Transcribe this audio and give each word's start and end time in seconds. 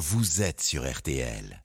vous 0.00 0.40
êtes 0.40 0.62
sur 0.62 0.90
RTL. 0.90 1.62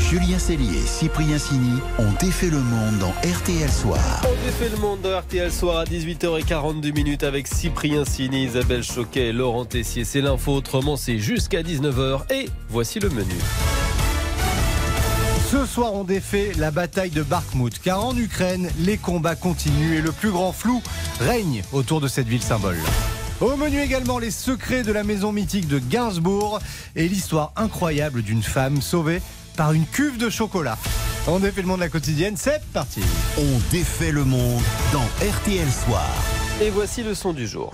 Julien 0.00 0.38
Cellier 0.38 0.78
et 0.78 0.86
Cyprien 0.86 1.38
Sini 1.38 1.78
ont 2.00 2.12
défait 2.20 2.50
le 2.50 2.58
monde 2.58 2.98
dans 2.98 3.12
RTL 3.22 3.70
Soir. 3.70 4.24
On 4.24 4.44
défait 4.44 4.68
le 4.68 4.78
monde 4.78 5.00
dans 5.02 5.16
RTL 5.16 5.52
Soir 5.52 5.78
à 5.78 5.84
18h42 5.84 6.92
minutes 6.92 7.22
avec 7.22 7.46
Cyprien 7.46 8.04
Sini, 8.04 8.46
Isabelle 8.46 8.82
Choquet 8.82 9.28
et 9.28 9.32
Laurent 9.32 9.64
Tessier. 9.64 10.04
C'est 10.04 10.20
l'info, 10.20 10.54
autrement 10.54 10.96
c'est 10.96 11.18
jusqu'à 11.18 11.62
19h 11.62 12.32
et 12.32 12.48
voici 12.68 12.98
le 12.98 13.08
menu. 13.08 13.36
Ce 15.48 15.64
soir, 15.66 15.94
on 15.94 16.02
défait 16.02 16.50
la 16.58 16.72
bataille 16.72 17.10
de 17.10 17.22
Bakhmut, 17.22 17.80
car 17.80 18.04
en 18.04 18.16
Ukraine, 18.16 18.68
les 18.80 18.98
combats 18.98 19.36
continuent 19.36 19.98
et 19.98 20.02
le 20.02 20.10
plus 20.10 20.32
grand 20.32 20.50
flou 20.50 20.82
règne 21.20 21.62
autour 21.72 22.00
de 22.00 22.08
cette 22.08 22.26
ville 22.26 22.42
symbole. 22.42 22.78
Au 23.42 23.54
menu 23.56 23.80
également 23.80 24.18
les 24.18 24.30
secrets 24.30 24.82
de 24.82 24.92
la 24.92 25.04
maison 25.04 25.30
mythique 25.30 25.68
de 25.68 25.78
Gainsbourg 25.78 26.58
et 26.94 27.06
l'histoire 27.06 27.52
incroyable 27.56 28.22
d'une 28.22 28.42
femme 28.42 28.80
sauvée 28.80 29.20
par 29.58 29.74
une 29.74 29.84
cuve 29.84 30.16
de 30.16 30.30
chocolat. 30.30 30.78
On 31.28 31.38
défait 31.38 31.60
le 31.60 31.68
monde 31.68 31.80
de 31.80 31.84
la 31.84 31.90
quotidienne, 31.90 32.36
c'est 32.38 32.62
parti. 32.72 33.02
On 33.36 33.70
défait 33.70 34.10
le 34.10 34.24
monde 34.24 34.62
dans 34.90 35.04
RTL 35.20 35.68
Soir. 35.70 36.08
Et 36.62 36.70
voici 36.70 37.02
le 37.02 37.14
son 37.14 37.34
du 37.34 37.46
jour. 37.46 37.70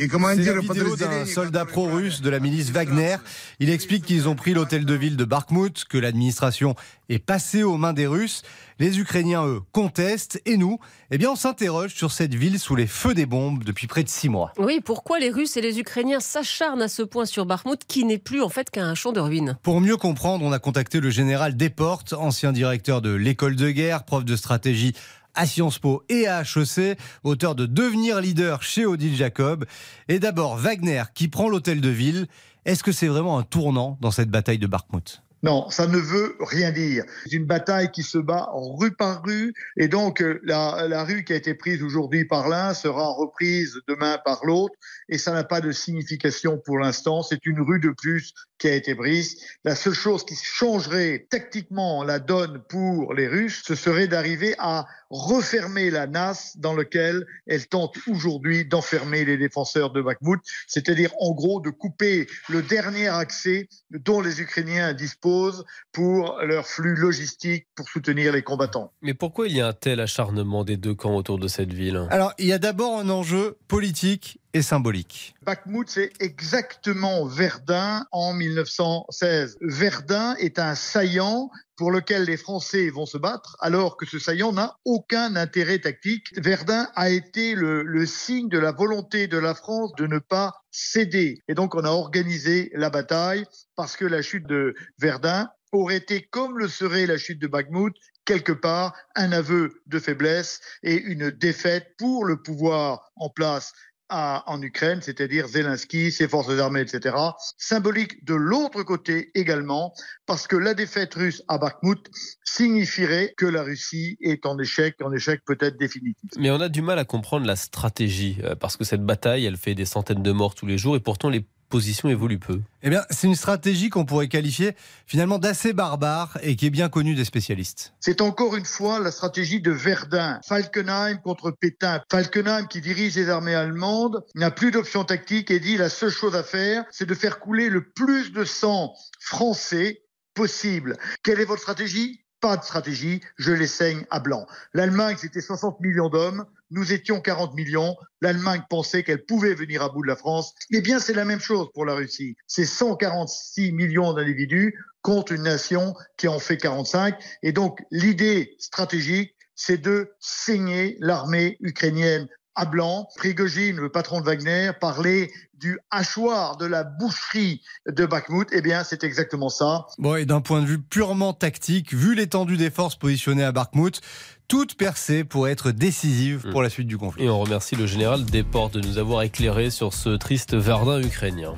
Et 0.00 0.06
comment 0.06 0.32
dire 0.34 0.54
la 0.54 0.96
d'un 0.96 1.26
soldat 1.26 1.64
pro-russe 1.64 2.20
de 2.20 2.30
la 2.30 2.38
milice 2.38 2.70
Wagner. 2.70 3.16
Il 3.58 3.68
explique 3.68 4.04
qu'ils 4.04 4.28
ont 4.28 4.36
pris 4.36 4.54
l'hôtel 4.54 4.84
de 4.84 4.94
ville 4.94 5.16
de 5.16 5.24
Barkmout, 5.24 5.84
que 5.88 5.98
l'administration 5.98 6.76
est 7.08 7.18
passée 7.18 7.64
aux 7.64 7.76
mains 7.76 7.92
des 7.92 8.06
Russes. 8.06 8.42
Les 8.78 9.00
Ukrainiens, 9.00 9.44
eux, 9.44 9.60
contestent. 9.72 10.40
Et 10.46 10.56
nous, 10.56 10.78
eh 11.10 11.18
bien, 11.18 11.30
on 11.30 11.36
s'interroge 11.36 11.94
sur 11.94 12.12
cette 12.12 12.34
ville 12.34 12.60
sous 12.60 12.76
les 12.76 12.86
feux 12.86 13.14
des 13.14 13.26
bombes 13.26 13.64
depuis 13.64 13.88
près 13.88 14.04
de 14.04 14.08
six 14.08 14.28
mois. 14.28 14.52
Oui, 14.56 14.80
pourquoi 14.84 15.18
les 15.18 15.30
Russes 15.30 15.56
et 15.56 15.60
les 15.60 15.80
Ukrainiens 15.80 16.20
s'acharnent 16.20 16.82
à 16.82 16.88
ce 16.88 17.02
point 17.02 17.24
sur 17.24 17.44
Barkmout, 17.44 17.80
qui 17.88 18.04
n'est 18.04 18.18
plus 18.18 18.40
en 18.40 18.48
fait 18.48 18.70
qu'un 18.70 18.94
champ 18.94 19.10
de 19.10 19.20
ruines? 19.20 19.58
Pour 19.62 19.80
mieux 19.80 19.96
comprendre, 19.96 20.44
on 20.44 20.52
a 20.52 20.60
contacté 20.60 21.00
le 21.00 21.10
général 21.10 21.56
Desportes, 21.56 22.12
ancien 22.12 22.52
directeur 22.52 23.02
de 23.02 23.12
l'école 23.12 23.56
de 23.56 23.70
guerre, 23.70 24.04
prof 24.04 24.24
de 24.24 24.36
stratégie 24.36 24.94
à 25.34 25.46
Sciences 25.46 25.78
Po 25.78 26.02
et 26.08 26.26
à 26.26 26.42
HEC, 26.42 26.98
auteur 27.24 27.54
de 27.54 27.66
Devenir 27.66 28.20
leader 28.20 28.62
chez 28.62 28.86
Odile 28.86 29.14
Jacob. 29.14 29.64
Et 30.08 30.18
d'abord, 30.18 30.56
Wagner 30.56 31.04
qui 31.14 31.28
prend 31.28 31.48
l'hôtel 31.48 31.80
de 31.80 31.88
ville. 31.88 32.26
Est-ce 32.64 32.82
que 32.82 32.92
c'est 32.92 33.06
vraiment 33.06 33.38
un 33.38 33.42
tournant 33.42 33.98
dans 34.00 34.10
cette 34.10 34.30
bataille 34.30 34.58
de 34.58 34.66
Bakhmut 34.66 35.22
Non, 35.42 35.70
ça 35.70 35.86
ne 35.86 35.96
veut 35.96 36.36
rien 36.40 36.70
dire. 36.70 37.04
C'est 37.24 37.36
une 37.36 37.46
bataille 37.46 37.90
qui 37.90 38.02
se 38.02 38.18
bat 38.18 38.48
rue 38.52 38.92
par 38.92 39.22
rue, 39.22 39.54
et 39.76 39.88
donc 39.88 40.20
euh, 40.20 40.38
la 40.42 41.04
rue 41.04 41.24
qui 41.24 41.32
a 41.32 41.36
été 41.36 41.54
prise 41.54 41.82
aujourd'hui 41.82 42.24
par 42.24 42.48
l'un 42.48 42.74
sera 42.74 43.08
reprise 43.08 43.80
demain 43.88 44.18
par 44.24 44.44
l'autre, 44.44 44.74
et 45.08 45.16
ça 45.16 45.32
n'a 45.32 45.44
pas 45.44 45.60
de 45.60 45.72
signification 45.72 46.58
pour 46.58 46.78
l'instant. 46.78 47.22
C'est 47.22 47.46
une 47.46 47.60
rue 47.60 47.80
de 47.80 47.90
plus 47.90 48.34
qui 48.58 48.68
a 48.68 48.74
été 48.74 48.94
prise. 48.94 49.42
La 49.64 49.74
seule 49.74 49.94
chose 49.94 50.24
qui 50.24 50.34
changerait 50.34 51.26
tactiquement 51.30 52.04
la 52.04 52.18
donne 52.18 52.62
pour 52.68 53.14
les 53.14 53.28
Russes, 53.28 53.62
ce 53.64 53.74
serait 53.74 54.08
d'arriver 54.08 54.54
à 54.58 54.86
refermer 55.10 55.90
la 55.90 56.06
nasse 56.06 56.56
dans 56.58 56.74
laquelle 56.74 57.26
elle 57.46 57.66
tente 57.66 57.96
aujourd'hui 58.08 58.66
d'enfermer 58.66 59.24
les 59.24 59.38
défenseurs 59.38 59.90
de 59.90 60.02
Bakhmut, 60.02 60.40
c'est-à-dire 60.66 61.10
en 61.20 61.32
gros 61.32 61.60
de 61.60 61.70
couper 61.70 62.26
le 62.48 62.62
dernier 62.62 63.08
accès 63.08 63.68
dont 63.90 64.20
les 64.20 64.40
Ukrainiens 64.40 64.92
disposent 64.92 65.64
pour 65.92 66.38
leur 66.42 66.66
flux 66.66 66.94
logistique 66.94 67.66
pour 67.74 67.88
soutenir 67.88 68.32
les 68.32 68.42
combattants. 68.42 68.92
Mais 69.02 69.14
pourquoi 69.14 69.48
il 69.48 69.56
y 69.56 69.60
a 69.60 69.68
un 69.68 69.72
tel 69.72 70.00
acharnement 70.00 70.64
des 70.64 70.76
deux 70.76 70.94
camps 70.94 71.16
autour 71.16 71.38
de 71.38 71.48
cette 71.48 71.72
ville? 71.72 72.06
Alors, 72.10 72.34
il 72.38 72.46
y 72.46 72.52
a 72.52 72.58
d'abord 72.58 72.98
un 72.98 73.08
enjeu 73.08 73.56
politique 73.66 74.38
et 74.54 74.62
symbolique. 74.62 75.34
Bakhmut, 75.42 75.88
c'est 75.88 76.12
exactement 76.20 77.26
Verdun 77.26 78.06
en 78.12 78.32
1916. 78.48 79.58
Verdun 79.60 80.34
est 80.36 80.58
un 80.58 80.74
saillant 80.74 81.50
pour 81.76 81.92
lequel 81.92 82.24
les 82.24 82.36
Français 82.36 82.90
vont 82.90 83.06
se 83.06 83.18
battre, 83.18 83.56
alors 83.60 83.96
que 83.96 84.04
ce 84.04 84.18
saillant 84.18 84.52
n'a 84.52 84.76
aucun 84.84 85.36
intérêt 85.36 85.78
tactique. 85.78 86.26
Verdun 86.36 86.88
a 86.96 87.10
été 87.10 87.54
le, 87.54 88.04
signe 88.06 88.48
de 88.48 88.58
la 88.58 88.72
volonté 88.72 89.28
de 89.28 89.38
la 89.38 89.54
France 89.54 89.92
de 89.96 90.06
ne 90.06 90.18
pas 90.18 90.54
céder. 90.70 91.40
Et 91.48 91.54
donc, 91.54 91.74
on 91.74 91.84
a 91.84 91.90
organisé 91.90 92.70
la 92.74 92.90
bataille 92.90 93.44
parce 93.76 93.96
que 93.96 94.04
la 94.04 94.22
chute 94.22 94.46
de 94.46 94.74
Verdun 94.98 95.48
aurait 95.72 95.98
été, 95.98 96.22
comme 96.22 96.58
le 96.58 96.68
serait 96.68 97.06
la 97.06 97.18
chute 97.18 97.40
de 97.40 97.46
Bakhmut, 97.46 97.94
quelque 98.24 98.52
part 98.52 98.94
un 99.14 99.32
aveu 99.32 99.80
de 99.86 99.98
faiblesse 99.98 100.60
et 100.82 100.96
une 100.96 101.30
défaite 101.30 101.94
pour 101.96 102.24
le 102.24 102.42
pouvoir 102.42 103.10
en 103.16 103.30
place 103.30 103.72
en 104.10 104.62
Ukraine, 104.62 105.00
c'est-à-dire 105.02 105.46
Zelensky, 105.48 106.10
ses 106.10 106.28
forces 106.28 106.58
armées, 106.58 106.80
etc. 106.80 107.14
Symbolique 107.56 108.24
de 108.24 108.34
l'autre 108.34 108.82
côté 108.82 109.30
également, 109.34 109.92
parce 110.26 110.46
que 110.46 110.56
la 110.56 110.74
défaite 110.74 111.14
russe 111.14 111.42
à 111.48 111.58
Bakhmut 111.58 112.10
signifierait 112.44 113.34
que 113.36 113.46
la 113.46 113.62
Russie 113.62 114.16
est 114.20 114.46
en 114.46 114.58
échec, 114.58 114.96
en 115.02 115.12
échec 115.12 115.42
peut-être 115.44 115.76
définitif. 115.78 116.30
Mais 116.38 116.50
on 116.50 116.60
a 116.60 116.68
du 116.68 116.82
mal 116.82 116.98
à 116.98 117.04
comprendre 117.04 117.46
la 117.46 117.56
stratégie, 117.56 118.38
euh, 118.44 118.54
parce 118.54 118.76
que 118.76 118.84
cette 118.84 119.04
bataille, 119.04 119.44
elle 119.44 119.56
fait 119.56 119.74
des 119.74 119.84
centaines 119.84 120.22
de 120.22 120.32
morts 120.32 120.54
tous 120.54 120.66
les 120.66 120.78
jours, 120.78 120.96
et 120.96 121.00
pourtant 121.00 121.28
les 121.28 121.44
positions 121.68 122.08
évoluent 122.08 122.38
peu. 122.38 122.60
Eh 122.82 122.90
bien, 122.90 123.04
c'est 123.10 123.26
une 123.26 123.34
stratégie 123.34 123.90
qu'on 123.90 124.04
pourrait 124.04 124.28
qualifier 124.28 124.74
finalement 125.06 125.38
d'assez 125.38 125.72
barbare 125.72 126.38
et 126.42 126.56
qui 126.56 126.66
est 126.66 126.70
bien 126.70 126.88
connue 126.88 127.14
des 127.14 127.24
spécialistes. 127.24 127.94
C'est 128.00 128.20
encore 128.20 128.56
une 128.56 128.64
fois 128.64 129.00
la 129.00 129.10
stratégie 129.10 129.60
de 129.60 129.70
Verdun. 129.70 130.40
Falkenheim 130.46 131.18
contre 131.18 131.50
Pétain. 131.50 132.00
Falkenheim, 132.10 132.66
qui 132.66 132.80
dirige 132.80 133.16
les 133.16 133.28
armées 133.28 133.54
allemandes, 133.54 134.24
n'a 134.34 134.50
plus 134.50 134.70
d'option 134.70 135.04
tactique 135.04 135.50
et 135.50 135.60
dit 135.60 135.76
la 135.76 135.88
seule 135.88 136.10
chose 136.10 136.34
à 136.34 136.42
faire, 136.42 136.84
c'est 136.90 137.06
de 137.06 137.14
faire 137.14 137.40
couler 137.40 137.68
le 137.68 137.88
plus 137.90 138.32
de 138.32 138.44
sang 138.44 138.94
français 139.20 140.02
possible. 140.34 140.96
Quelle 141.22 141.40
est 141.40 141.44
votre 141.44 141.62
stratégie? 141.62 142.24
Pas 142.40 142.56
de 142.56 142.62
stratégie, 142.62 143.20
je 143.36 143.52
les 143.52 143.66
saigne 143.66 144.04
à 144.10 144.20
blanc. 144.20 144.46
L'Allemagne, 144.72 145.16
c'était 145.18 145.40
60 145.40 145.80
millions 145.80 146.08
d'hommes. 146.08 146.46
Nous 146.70 146.92
étions 146.92 147.20
40 147.20 147.54
millions. 147.54 147.96
L'Allemagne 148.20 148.62
pensait 148.70 149.02
qu'elle 149.02 149.24
pouvait 149.24 149.54
venir 149.54 149.82
à 149.82 149.88
bout 149.88 150.02
de 150.02 150.08
la 150.08 150.16
France. 150.16 150.54
Eh 150.70 150.80
bien, 150.80 151.00
c'est 151.00 151.14
la 151.14 151.24
même 151.24 151.40
chose 151.40 151.68
pour 151.74 151.84
la 151.84 151.94
Russie. 151.94 152.36
C'est 152.46 152.64
146 152.64 153.72
millions 153.72 154.12
d'individus 154.12 154.78
contre 155.02 155.32
une 155.32 155.42
nation 155.42 155.94
qui 156.16 156.28
en 156.28 156.38
fait 156.38 156.58
45. 156.58 157.16
Et 157.42 157.52
donc, 157.52 157.82
l'idée 157.90 158.54
stratégique, 158.58 159.34
c'est 159.56 159.78
de 159.78 160.12
saigner 160.20 160.96
l'armée 161.00 161.56
ukrainienne 161.60 162.28
à 162.58 162.64
blanc. 162.64 163.08
Prigogine, 163.16 163.76
le 163.76 163.88
patron 163.88 164.20
de 164.20 164.26
Wagner, 164.26 164.72
parlait 164.78 165.30
du 165.54 165.78
hachoir 165.90 166.56
de 166.56 166.66
la 166.66 166.84
boucherie 166.84 167.62
de 167.86 168.04
Bakhmut. 168.04 168.48
Eh 168.52 168.60
bien, 168.60 168.84
c'est 168.84 169.04
exactement 169.04 169.48
ça. 169.48 169.86
Bon, 169.98 170.16
et 170.16 170.26
d'un 170.26 170.40
point 170.40 170.60
de 170.60 170.66
vue 170.66 170.80
purement 170.80 171.32
tactique, 171.32 171.94
vu 171.94 172.14
l'étendue 172.14 172.56
des 172.56 172.70
forces 172.70 172.96
positionnées 172.96 173.44
à 173.44 173.52
Bakhmut, 173.52 174.00
toute 174.48 174.74
percée 174.74 175.24
pourrait 175.24 175.52
être 175.52 175.70
décisive 175.70 176.48
pour 176.50 176.62
la 176.62 176.70
suite 176.70 176.88
du 176.88 176.98
conflit. 176.98 177.24
Et 177.24 177.30
on 177.30 177.38
remercie 177.38 177.76
le 177.76 177.86
général 177.86 178.24
Desportes 178.24 178.74
de 178.74 178.80
nous 178.80 178.98
avoir 178.98 179.22
éclairé 179.22 179.70
sur 179.70 179.94
ce 179.94 180.10
triste 180.10 180.54
Verdun 180.54 181.00
ukrainien. 181.00 181.54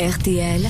RTL, 0.00 0.62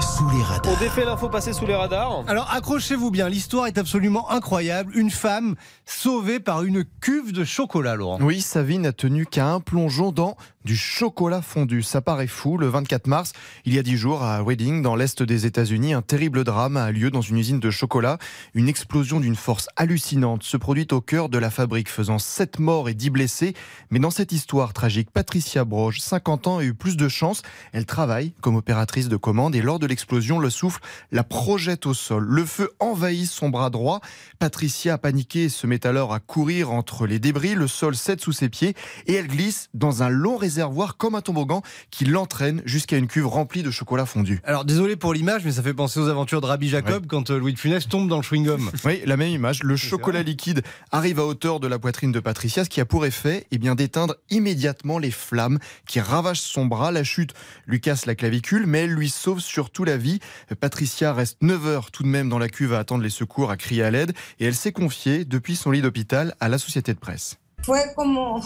Sous 0.00 0.28
les 0.30 0.36
On 0.40 0.44
radars. 0.44 0.78
défait 0.78 1.04
l'info 1.04 1.28
passée 1.28 1.52
sous 1.52 1.66
les 1.66 1.74
radars. 1.74 2.22
Alors 2.28 2.50
accrochez-vous 2.52 3.10
bien, 3.10 3.28
l'histoire 3.28 3.66
est 3.66 3.78
absolument 3.78 4.30
incroyable. 4.30 4.92
Une 4.96 5.10
femme 5.10 5.54
sauvée 5.86 6.40
par 6.40 6.62
une 6.62 6.84
cuve 7.00 7.32
de 7.32 7.44
chocolat, 7.44 7.94
Laurent. 7.94 8.18
Oui, 8.20 8.40
sa 8.40 8.62
vie 8.62 8.78
n'a 8.78 8.92
tenu 8.92 9.26
qu'à 9.26 9.48
un 9.48 9.60
plongeon 9.60 10.12
dans 10.12 10.36
du 10.68 10.76
chocolat 10.76 11.40
fondu. 11.40 11.82
Ça 11.82 12.02
paraît 12.02 12.26
fou. 12.26 12.58
Le 12.58 12.68
24 12.68 13.06
mars, 13.06 13.32
il 13.64 13.74
y 13.74 13.78
a 13.78 13.82
dix 13.82 13.96
jours, 13.96 14.22
à 14.22 14.42
Reading, 14.42 14.82
dans 14.82 14.96
l'est 14.96 15.22
des 15.22 15.46
États-Unis, 15.46 15.94
un 15.94 16.02
terrible 16.02 16.44
drame 16.44 16.76
a 16.76 16.92
lieu 16.92 17.10
dans 17.10 17.22
une 17.22 17.38
usine 17.38 17.58
de 17.58 17.70
chocolat. 17.70 18.18
Une 18.52 18.68
explosion 18.68 19.18
d'une 19.18 19.34
force 19.34 19.68
hallucinante 19.76 20.42
se 20.42 20.58
produit 20.58 20.86
au 20.90 21.00
cœur 21.00 21.30
de 21.30 21.38
la 21.38 21.48
fabrique, 21.48 21.88
faisant 21.88 22.18
7 22.18 22.58
morts 22.58 22.90
et 22.90 22.92
10 22.92 23.08
blessés. 23.08 23.54
Mais 23.90 23.98
dans 23.98 24.10
cette 24.10 24.30
histoire 24.30 24.74
tragique, 24.74 25.10
Patricia 25.10 25.64
Broge, 25.64 26.02
50 26.02 26.48
ans, 26.48 26.58
a 26.58 26.64
eu 26.64 26.74
plus 26.74 26.98
de 26.98 27.08
chance. 27.08 27.40
Elle 27.72 27.86
travaille 27.86 28.34
comme 28.42 28.56
opératrice 28.56 29.08
de 29.08 29.16
commande 29.16 29.56
et 29.56 29.62
lors 29.62 29.78
de 29.78 29.86
l'explosion, 29.86 30.38
le 30.38 30.50
souffle 30.50 30.82
la 31.12 31.24
projette 31.24 31.86
au 31.86 31.94
sol. 31.94 32.26
Le 32.28 32.44
feu 32.44 32.68
envahit 32.78 33.26
son 33.26 33.48
bras 33.48 33.70
droit. 33.70 34.02
Patricia 34.38 34.94
a 34.94 34.98
paniqué 34.98 35.44
et 35.44 35.48
se 35.48 35.66
met 35.66 35.86
alors 35.86 36.12
à 36.12 36.20
courir 36.20 36.72
entre 36.72 37.06
les 37.06 37.18
débris. 37.18 37.54
Le 37.54 37.68
sol 37.68 37.96
cède 37.96 38.20
sous 38.20 38.32
ses 38.32 38.50
pieds 38.50 38.74
et 39.06 39.14
elle 39.14 39.28
glisse 39.28 39.70
dans 39.72 40.02
un 40.02 40.10
long 40.10 40.36
réservoir 40.36 40.57
comme 40.96 41.14
un 41.14 41.20
toboggan 41.20 41.62
qui 41.90 42.04
l'entraîne 42.04 42.62
jusqu'à 42.64 42.96
une 42.96 43.06
cuve 43.06 43.26
remplie 43.26 43.62
de 43.62 43.70
chocolat 43.70 44.06
fondu. 44.06 44.40
Alors 44.44 44.64
désolé 44.64 44.96
pour 44.96 45.14
l'image, 45.14 45.44
mais 45.44 45.52
ça 45.52 45.62
fait 45.62 45.74
penser 45.74 46.00
aux 46.00 46.08
aventures 46.08 46.40
de 46.40 46.46
Rabbi 46.46 46.68
Jacob 46.68 47.06
quand 47.06 47.30
euh, 47.30 47.38
Louis 47.38 47.52
de 47.52 47.58
Funès 47.58 47.88
tombe 47.88 48.08
dans 48.08 48.16
le 48.16 48.22
chewing-gum. 48.22 48.70
Oui, 48.84 49.02
la 49.04 49.16
même 49.16 49.30
image. 49.30 49.62
Le 49.62 49.76
chocolat 49.76 50.22
liquide 50.22 50.62
arrive 50.92 51.18
à 51.20 51.26
hauteur 51.26 51.60
de 51.60 51.66
la 51.66 51.78
poitrine 51.78 52.12
de 52.12 52.20
Patricia, 52.20 52.64
ce 52.64 52.70
qui 52.70 52.80
a 52.80 52.84
pour 52.84 53.04
effet 53.04 53.46
eh 53.50 53.58
bien, 53.58 53.74
d'éteindre 53.74 54.16
immédiatement 54.30 54.98
les 54.98 55.10
flammes 55.10 55.58
qui 55.86 56.00
ravagent 56.00 56.40
son 56.40 56.66
bras. 56.66 56.90
La 56.92 57.04
chute 57.04 57.34
lui 57.66 57.80
casse 57.80 58.06
la 58.06 58.14
clavicule, 58.14 58.66
mais 58.66 58.84
elle 58.84 58.92
lui 58.92 59.10
sauve 59.10 59.40
surtout 59.40 59.84
la 59.84 59.96
vie. 59.96 60.20
Patricia 60.60 61.12
reste 61.12 61.38
9 61.42 61.66
heures 61.66 61.90
tout 61.90 62.02
de 62.02 62.08
même 62.08 62.28
dans 62.28 62.38
la 62.38 62.48
cuve 62.48 62.72
à 62.72 62.78
attendre 62.78 63.02
les 63.02 63.10
secours, 63.10 63.50
à 63.50 63.56
crier 63.56 63.82
à 63.82 63.90
l'aide, 63.90 64.12
et 64.40 64.46
elle 64.46 64.54
s'est 64.54 64.72
confiée 64.72 65.24
depuis 65.24 65.56
son 65.56 65.70
lit 65.70 65.82
d'hôpital 65.82 66.34
à 66.40 66.48
la 66.48 66.58
société 66.58 66.94
de 66.94 66.98
presse. 66.98 67.38
Fue 67.64 67.92
como 67.96 68.40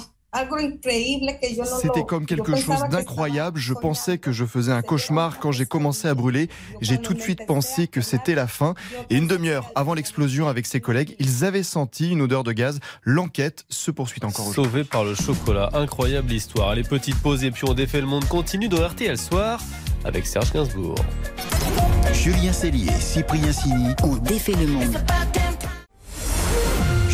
C'était 1.81 2.05
comme 2.05 2.25
quelque 2.25 2.56
chose 2.56 2.82
d'incroyable. 2.90 3.58
Je 3.58 3.75
pensais 3.75 4.17
que 4.17 4.32
je 4.32 4.46
faisais 4.46 4.73
un 4.73 4.81
cauchemar 4.81 5.38
quand 5.38 5.52
j'ai 5.52 5.67
commencé 5.67 6.08
à 6.08 6.14
brûler. 6.14 6.49
J'ai 6.81 6.99
tout 6.99 7.12
de 7.12 7.20
suite 7.20 7.46
pensé 7.46 7.87
que 7.87 8.00
c'était 8.00 8.34
la 8.34 8.46
fin. 8.46 8.75
Et 9.11 9.17
une 9.17 9.26
demi-heure 9.26 9.70
avant 9.75 9.93
l'explosion 9.93 10.49
avec 10.49 10.67
ses 10.67 10.81
collègues, 10.81 11.17
ils 11.19 11.44
avaient 11.44 11.62
senti 11.62 12.11
une 12.11 12.23
odeur 12.23 12.44
de 12.44 12.52
gaz. 12.52 12.81
L'enquête 13.05 13.67
se 13.69 13.90
poursuit 13.90 14.25
encore 14.25 14.55
Sauvé 14.55 14.84
par 14.84 15.05
le 15.05 15.14
chocolat. 15.14 15.69
Incroyable 15.75 16.32
histoire. 16.32 16.75
Les 16.75 16.82
petites 16.82 17.20
pauses 17.20 17.44
et 17.44 17.50
puis 17.50 17.64
on 17.69 17.75
défait 17.75 18.00
le 18.00 18.06
monde 18.06 18.25
continue 18.26 18.69
dans 18.69 18.87
RTL 18.87 19.19
Soir 19.19 19.61
avec 20.05 20.26
Serge 20.26 20.52
Gainsbourg. 20.52 20.96
Julien 22.14 22.52
Cellier, 22.52 22.93
Cyprien 23.00 23.52
Sini 23.52 23.94
ont 24.02 24.17
défait 24.17 24.55
le 24.55 24.67
monde. 24.67 24.96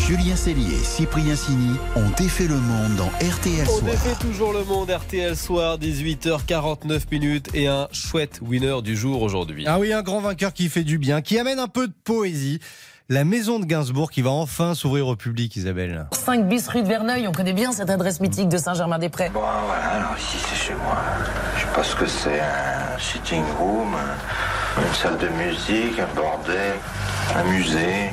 Julien 0.09 0.35
Cellier 0.35 0.73
et 0.73 0.83
Cyprien 0.83 1.35
Sini 1.35 1.77
ont 1.95 2.09
défait 2.17 2.47
le 2.47 2.55
monde 2.55 2.95
dans 2.95 3.09
RTL 3.23 3.67
On 3.69 3.77
Soir. 3.77 3.91
défait 3.91 4.15
toujours 4.19 4.53
le 4.53 4.63
monde 4.63 4.89
RTL 4.89 5.35
Soir, 5.35 5.77
18h49 5.77 7.01
minutes 7.11 7.49
et 7.53 7.67
un 7.67 7.87
chouette 7.91 8.39
winner 8.41 8.81
du 8.81 8.97
jour 8.97 9.21
aujourd'hui. 9.21 9.65
Ah 9.67 9.77
oui, 9.77 9.93
un 9.93 10.01
grand 10.01 10.19
vainqueur 10.19 10.53
qui 10.53 10.67
fait 10.67 10.83
du 10.83 10.97
bien, 10.97 11.21
qui 11.21 11.37
amène 11.37 11.59
un 11.59 11.67
peu 11.67 11.87
de 11.87 11.93
poésie. 12.03 12.59
La 13.07 13.23
maison 13.23 13.59
de 13.59 13.65
Gainsbourg 13.65 14.09
qui 14.09 14.23
va 14.23 14.31
enfin 14.31 14.73
s'ouvrir 14.73 15.05
au 15.07 15.15
public, 15.15 15.55
Isabelle. 15.55 16.07
5 16.11 16.47
bis 16.47 16.67
rue 16.69 16.81
de 16.81 16.87
Verneuil, 16.87 17.27
on 17.27 17.31
connaît 17.31 17.53
bien 17.53 17.71
cette 17.71 17.91
adresse 17.91 18.19
mythique 18.19 18.49
de 18.49 18.57
Saint-Germain-des-Prés. 18.57 19.29
Bon, 19.31 19.41
voilà, 19.41 19.89
alors 19.93 20.15
ici 20.17 20.37
c'est 20.49 20.67
chez 20.69 20.73
moi. 20.73 20.97
Je 21.55 21.61
sais 21.61 21.67
pas 21.75 21.83
ce 21.83 21.95
que 21.95 22.07
c'est, 22.07 22.39
un 22.39 22.97
sitting 22.99 23.43
room, 23.59 23.93
un- 23.93 24.81
une 24.87 24.93
salle 24.95 25.17
de 25.19 25.27
musique, 25.27 25.99
un 25.99 26.15
bordel, 26.15 26.73
un 27.35 27.43
musée. 27.51 28.09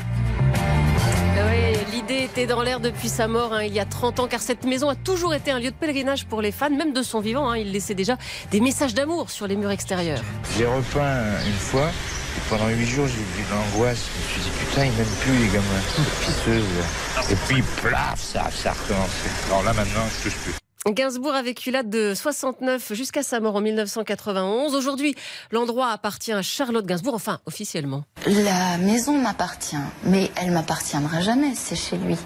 L'idée 2.09 2.23
était 2.25 2.47
dans 2.47 2.63
l'air 2.63 2.79
depuis 2.79 3.09
sa 3.09 3.27
mort 3.27 3.53
hein, 3.53 3.65
il 3.65 3.73
y 3.75 3.81
a 3.81 3.85
30 3.85 4.21
ans, 4.21 4.29
car 4.29 4.41
cette 4.41 4.65
maison 4.65 4.89
a 4.89 4.95
toujours 4.95 5.35
été 5.35 5.51
un 5.51 5.59
lieu 5.59 5.71
de 5.73 5.75
pèlerinage 5.77 6.25
pour 6.27 6.41
les 6.41 6.53
fans, 6.53 6.71
même 6.71 6.93
de 6.93 7.03
son 7.03 7.19
vivant. 7.19 7.51
hein. 7.51 7.57
il 7.57 7.73
laissait 7.73 7.95
déjà 7.97 8.17
des 8.53 8.61
messages 8.61 8.95
d'amour 8.95 9.29
sur 9.29 9.49
les 9.49 9.57
murs 9.57 9.73
extérieurs. 9.73 10.21
J'ai 10.57 10.67
repeint 10.67 11.25
une 11.45 11.53
fois, 11.55 11.89
et 11.89 12.41
pendant 12.49 12.69
huit 12.69 12.87
jours 12.87 13.09
j'ai 13.09 13.15
vu 13.15 13.45
l'angoisse. 13.51 14.05
Je 14.07 14.39
me 14.39 14.43
suis 14.45 14.51
dit 14.51 14.57
putain, 14.67 14.85
ils 14.85 14.93
m'aiment 14.93 15.17
plus 15.21 15.37
les 15.37 15.47
gamins, 15.49 15.65
cette 15.97 16.27
pisseuse. 16.27 17.33
Et 17.33 17.37
puis 17.49 17.63
plaf, 17.83 18.21
ça, 18.23 18.51
ça 18.53 18.71
a 18.71 18.73
recommencé. 18.75 19.29
Alors 19.49 19.65
là 19.65 19.73
maintenant, 19.73 20.03
je 20.19 20.23
touche 20.29 20.39
plus. 20.39 20.55
Gainsbourg 20.93 21.35
a 21.35 21.43
vécu 21.43 21.73
là 21.73 21.83
de 21.83 22.15
69 22.15 22.93
jusqu'à 22.95 23.25
sa 23.25 23.41
mort 23.41 23.57
en 23.57 23.61
1991. 23.61 24.75
Aujourd'hui, 24.75 25.17
l'endroit 25.51 25.89
appartient 25.89 26.33
à 26.33 26.43
Charlotte 26.43 26.87
Gainsbourg, 26.87 27.15
enfin 27.15 27.41
officiellement. 27.47 28.05
La 28.27 28.79
maison 28.79 29.21
m'appartient, 29.21 29.77
mais 30.05 30.31
elle 30.37 30.53
m'appartiendra 30.53 31.21
jamais, 31.21 31.55
c'est 31.55 31.77
chez 31.77 31.97
lui. 31.97 32.17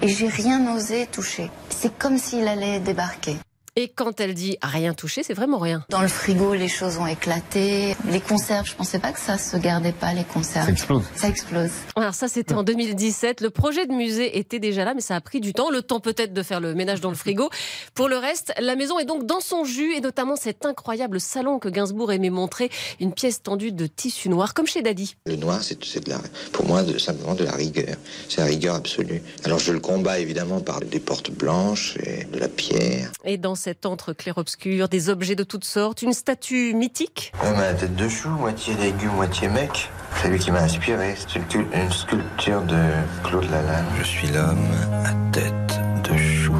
Et 0.00 0.08
j'ai 0.08 0.28
rien 0.28 0.74
osé 0.74 1.06
toucher. 1.06 1.50
C'est 1.68 1.96
comme 1.98 2.16
s'il 2.16 2.48
allait 2.48 2.80
débarquer. 2.80 3.36
Et 3.78 3.88
quand 3.88 4.20
elle 4.20 4.32
dit 4.32 4.56
rien 4.62 4.94
touché, 4.94 5.22
c'est 5.22 5.34
vraiment 5.34 5.58
rien. 5.58 5.84
Dans 5.90 6.00
le 6.00 6.08
frigo, 6.08 6.54
les 6.54 6.68
choses 6.68 6.96
ont 6.96 7.06
éclaté. 7.06 7.94
Les 8.10 8.20
conserves, 8.20 8.66
je 8.66 8.74
pensais 8.74 8.98
pas 8.98 9.12
que 9.12 9.20
ça 9.20 9.36
se 9.36 9.58
gardait 9.58 9.92
pas, 9.92 10.14
les 10.14 10.24
conserves. 10.24 10.64
Ça 10.64 10.72
explose. 10.72 11.02
Ça 11.14 11.28
explose. 11.28 11.70
Alors 11.94 12.14
ça, 12.14 12.26
c'était 12.28 12.54
en 12.54 12.62
2017. 12.62 13.42
Le 13.42 13.50
projet 13.50 13.86
de 13.86 13.92
musée 13.92 14.38
était 14.38 14.58
déjà 14.58 14.86
là, 14.86 14.94
mais 14.94 15.02
ça 15.02 15.14
a 15.14 15.20
pris 15.20 15.40
du 15.40 15.52
temps. 15.52 15.68
Le 15.68 15.82
temps 15.82 16.00
peut-être 16.00 16.32
de 16.32 16.42
faire 16.42 16.60
le 16.60 16.74
ménage 16.74 17.02
dans 17.02 17.10
le 17.10 17.16
frigo. 17.16 17.50
Pour 17.94 18.08
le 18.08 18.16
reste, 18.16 18.54
la 18.58 18.76
maison 18.76 18.98
est 18.98 19.04
donc 19.04 19.26
dans 19.26 19.40
son 19.40 19.64
jus, 19.64 19.94
et 19.94 20.00
notamment 20.00 20.36
cet 20.36 20.64
incroyable 20.64 21.20
salon 21.20 21.58
que 21.58 21.68
Gainsbourg 21.68 22.12
aimait 22.12 22.30
montrer, 22.30 22.70
une 22.98 23.12
pièce 23.12 23.42
tendue 23.42 23.72
de 23.72 23.86
tissu 23.86 24.30
noir, 24.30 24.54
comme 24.54 24.66
chez 24.66 24.80
Daddy. 24.80 25.16
Le 25.26 25.36
noir, 25.36 25.62
c'est 25.62 25.76
c'est 25.84 26.04
de 26.04 26.10
la, 26.10 26.20
pour 26.52 26.66
moi 26.66 26.82
de, 26.82 26.96
simplement 26.96 27.34
de 27.34 27.44
la 27.44 27.52
rigueur. 27.52 27.96
C'est 28.30 28.40
la 28.40 28.46
rigueur 28.46 28.74
absolue. 28.74 29.22
Alors 29.44 29.58
je 29.58 29.72
le 29.72 29.80
combats 29.80 30.18
évidemment 30.18 30.60
par 30.60 30.80
des 30.80 31.00
portes 31.00 31.30
blanches 31.30 31.96
et 31.98 32.24
de 32.24 32.38
la 32.38 32.48
pierre. 32.48 33.12
Et 33.24 33.36
dans 33.36 33.54
cet 33.66 33.84
antre 33.84 34.12
clair-obscur, 34.12 34.88
des 34.88 35.10
objets 35.10 35.34
de 35.34 35.42
toutes 35.42 35.64
sortes, 35.64 36.02
une 36.02 36.12
statue 36.12 36.72
mythique. 36.72 37.32
On 37.42 37.58
a 37.58 37.62
la 37.62 37.74
tête 37.74 37.96
de 37.96 38.08
chou, 38.08 38.28
moitié 38.28 38.74
légume, 38.76 39.10
moitié 39.16 39.48
mec. 39.48 39.90
C'est 40.22 40.28
lui 40.28 40.38
qui 40.38 40.52
m'a 40.52 40.60
inspiré. 40.60 41.16
C'est 41.18 41.34
une, 41.40 41.44
cul- 41.46 41.66
une 41.74 41.90
sculpture 41.90 42.62
de 42.62 42.78
Claude 43.24 43.50
Lalanne. 43.50 43.84
Je 43.98 44.04
suis 44.04 44.28
l'homme 44.28 44.68
à 45.04 45.12
tête 45.32 45.80
de 46.08 46.16
chou. 46.16 46.54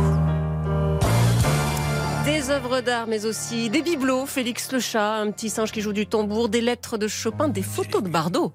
Des 2.25 2.51
œuvres 2.51 2.81
d'art, 2.81 3.07
mais 3.07 3.25
aussi 3.25 3.71
des 3.71 3.83
bibelots, 3.83 4.27
Félix 4.27 4.73
le 4.73 4.81
chat, 4.81 5.15
un 5.15 5.31
petit 5.31 5.49
singe 5.49 5.71
qui 5.71 5.83
joue 5.83 5.93
du 5.93 6.09
tambour, 6.09 6.49
des 6.49 6.61
lettres 6.61 6.99
de 6.99 7.07
Chopin, 7.07 7.47
des 7.47 7.63
photos 7.63 8.03
de 8.03 8.09
Bardot. 8.09 8.53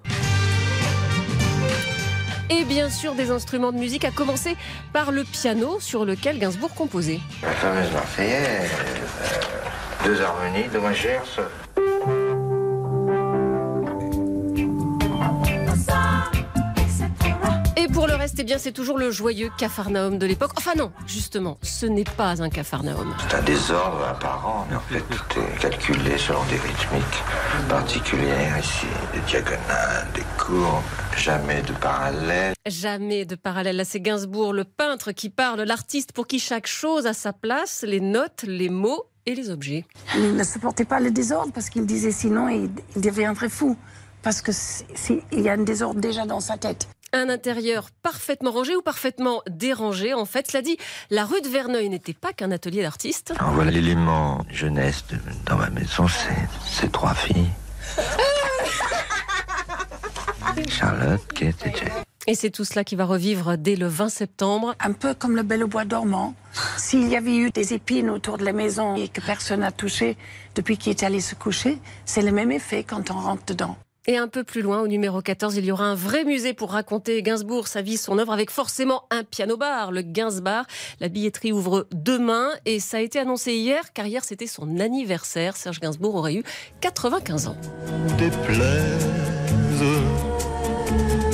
Et 2.54 2.66
bien 2.66 2.90
sûr 2.90 3.16
des 3.16 3.32
instruments 3.32 3.72
de 3.72 3.78
musique, 3.78 4.04
à 4.04 4.12
commencer 4.12 4.58
par 4.92 5.12
le 5.12 5.24
piano 5.24 5.80
sur 5.80 6.04
lequel 6.04 6.38
Gainsbourg 6.38 6.74
composait. 6.76 7.22
La 7.42 7.52
fameuse 7.52 7.92
Marseillaise. 7.94 8.70
euh, 9.24 10.06
deux 10.06 10.22
harmonies, 10.22 10.68
deux 10.74 10.82
majeurs. 10.82 11.24
Eh 18.40 18.44
bien, 18.44 18.58
c'est 18.58 18.72
toujours 18.72 18.98
le 18.98 19.12
joyeux 19.12 19.50
Capharnaüm 19.58 20.18
de 20.18 20.26
l'époque. 20.26 20.52
Enfin 20.58 20.72
non, 20.78 20.92
justement, 21.06 21.58
ce 21.62 21.86
n'est 21.86 22.04
pas 22.04 22.42
un 22.42 22.50
Capharnaüm. 22.50 23.16
C'est 23.30 23.36
un 23.36 23.42
désordre 23.42 24.04
apparent, 24.06 24.68
mais 24.70 24.76
en 24.76 24.80
fait 24.80 25.02
tout 25.02 25.40
est 25.40 25.60
calculé 25.60 26.18
selon 26.18 26.44
des 26.46 26.58
rythmiques 26.58 27.24
particulières 27.68 28.58
ici, 28.60 28.88
des 29.14 29.20
diagonales, 29.22 30.08
des 30.14 30.24
courbes, 30.38 30.84
jamais 31.18 31.62
de 31.62 31.74
parallèles. 31.74 32.54
Jamais 32.66 33.26
de 33.26 33.36
parallèle. 33.36 33.76
Là, 33.76 33.86
c'est 33.86 34.00
Gainsbourg, 34.00 34.54
le 34.54 34.64
peintre 34.64 35.12
qui 35.12 35.30
parle, 35.30 35.62
l'artiste 35.62 36.14
pour 36.14 36.28
qui 36.28 36.40
chaque 36.40 36.68
chose 36.68 37.06
a 37.08 37.14
sa 37.14 37.34
place, 37.34 37.84
les 37.88 38.00
notes, 38.00 38.44
les 38.44 38.70
mots 38.70 39.06
et 39.26 39.36
les 39.36 39.50
objets. 39.50 39.86
Il 40.16 40.36
ne 40.36 40.44
supportait 40.44 40.86
pas 40.86 41.00
le 41.00 41.12
désordre 41.12 41.52
parce 41.54 41.70
qu'il 41.70 41.86
disait 41.86 42.12
sinon 42.12 42.48
il, 42.50 42.70
il 42.96 43.02
deviendrait 43.02 43.50
fou. 43.50 43.78
Parce 44.24 44.42
que 44.42 44.52
il 45.32 45.42
y 45.42 45.50
a 45.50 45.54
un 45.54 45.64
désordre 45.64 46.00
déjà 46.00 46.26
dans 46.26 46.40
sa 46.40 46.56
tête. 46.56 46.88
Un 47.14 47.30
intérieur 47.30 47.90
parfaitement 48.04 48.52
rangé 48.52 48.76
ou 48.76 48.82
parfaitement 48.82 49.42
dérangé, 49.50 50.14
en 50.14 50.26
fait. 50.26 50.50
Cela 50.50 50.62
dit, 50.62 50.78
la 51.10 51.26
rue 51.26 51.42
de 51.42 51.50
Verneuil 51.50 51.90
n'était 51.90 52.14
pas 52.14 52.32
qu'un 52.32 52.52
atelier 52.52 52.84
d'artistes. 52.84 53.34
Alors 53.38 53.52
voilà 53.52 53.72
l'élément 53.72 54.46
jeunesse 54.50 55.04
de- 55.10 55.18
dans 55.46 55.58
ma 55.58 55.70
maison, 55.70 56.08
c'est 56.08 56.82
ces 56.84 56.90
trois 56.90 57.14
filles. 57.14 57.50
Charlotte, 60.70 61.22
Kate 61.34 61.66
et 61.66 61.72
Jane. 61.76 62.04
Et 62.28 62.36
c'est 62.36 62.52
tout 62.52 62.66
cela 62.66 62.84
qui 62.84 62.96
va 62.96 63.06
revivre 63.06 63.58
dès 63.58 63.76
le 63.76 63.88
20 63.88 64.10
septembre. 64.10 64.76
Un 64.80 64.94
peu 64.94 65.14
comme 65.14 65.36
le 65.36 65.44
bel 65.44 65.64
au 65.64 65.68
bois 65.68 65.86
dormant. 65.86 66.36
S'il 66.78 67.08
y 67.08 67.16
avait 67.16 67.36
eu 67.36 67.50
des 67.52 67.74
épines 67.74 68.10
autour 68.10 68.38
de 68.38 68.46
la 68.46 68.54
maison 68.54 68.96
et 68.96 69.08
que 69.08 69.22
personne 69.22 69.62
n'a 69.62 69.72
touché 69.72 70.18
depuis 70.56 70.78
qu'il 70.78 70.92
est 70.92 71.04
allé 71.04 71.20
se 71.20 71.36
coucher, 71.36 71.80
c'est 72.06 72.22
le 72.22 72.32
même 72.32 72.52
effet 72.52 72.84
quand 72.84 73.10
on 73.12 73.20
rentre 73.20 73.46
dedans. 73.46 73.76
Et 74.08 74.18
un 74.18 74.28
peu 74.28 74.44
plus 74.44 74.64
loin, 74.64 74.82
au 74.82 74.88
numéro 74.88 75.22
14, 75.22 75.58
il 75.58 75.66
y 75.66 75.72
aura 75.72 75.86
un 75.86 75.94
vrai 75.94 76.24
musée 76.24 76.54
pour 76.54 76.72
raconter 76.72 77.22
Gainsbourg, 77.22 77.68
sa 77.68 77.84
vie, 77.84 77.98
son 77.98 78.18
œuvre, 78.18 78.34
avec 78.34 78.50
forcément 78.50 79.04
un 79.12 79.24
piano-bar, 79.24 79.92
le 79.92 80.02
Gainsbar. 80.02 80.66
La 81.00 81.08
billetterie 81.08 81.52
ouvre 81.52 81.88
demain 81.92 82.50
et 82.66 82.80
ça 82.80 82.98
a 82.98 83.00
été 83.02 83.20
annoncé 83.20 83.54
hier, 83.54 83.94
car 83.94 84.08
hier 84.08 84.24
c'était 84.24 84.48
son 84.48 84.80
anniversaire. 84.80 85.56
Serge 85.56 85.80
Gainsbourg 85.80 86.16
aurait 86.16 86.34
eu 86.34 86.44
95 86.82 87.48
ans. 87.48 87.58
déplaise 88.18 89.08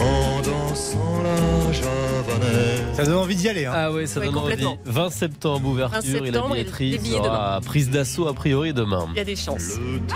en 0.02 0.42
dansant 0.42 1.24
la 1.24 1.72
javanaise. 1.72 2.82
Ça 2.98 3.06
donne 3.06 3.16
envie 3.16 3.36
d'y 3.38 3.48
aller. 3.48 3.66
Hein. 3.66 3.74
Ah 3.74 3.92
ouais, 3.94 4.08
ça 4.08 4.20
donne 4.20 4.30
envie. 4.30 4.40
complètement. 4.40 4.78
20 4.84 5.10
septembre, 5.10 5.70
ouverture 5.70 6.02
20 6.02 6.08
et 6.10 6.20
la 6.20 6.26
septembre 6.26 6.56
et 6.56 6.64
billetterie 6.64 6.98
billets 6.98 7.18
sera 7.18 7.62
prise 7.62 7.90
d'assaut 7.90 8.28
a 8.28 8.34
priori 8.34 8.74
demain. 8.74 9.08
Il 9.14 9.18
y 9.18 9.22
a 9.22 9.24
des 9.24 9.38
chances. 9.38 9.78
Le 9.78 10.00
temps 10.00 10.16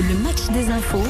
Le 0.00 0.14
match 0.22 0.48
des 0.52 0.70
infos 0.70 1.02